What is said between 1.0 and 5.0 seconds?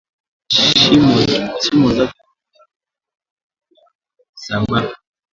wa zazi wa mwenzako sa bako